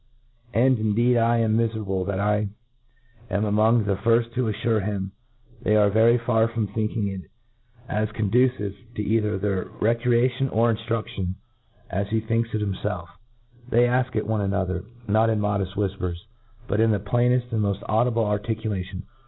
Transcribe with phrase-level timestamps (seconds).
[0.55, 2.47] And indeed I am mifcrable that I
[3.29, 5.11] am among the firfl to affure him
[5.61, 7.29] they are very fer from thinking it
[7.87, 11.35] as condu* cive to cither their recreation or inftrudion,
[11.91, 13.09] as he thinks it lumfelf4
[13.69, 16.17] They a& at one apqther, not in modeft whifpers,
[16.67, 16.79] but.
[16.79, 19.03] in the pl;^incft and moft audible articulation.